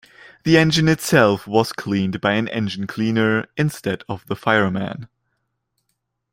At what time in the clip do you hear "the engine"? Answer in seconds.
0.45-0.87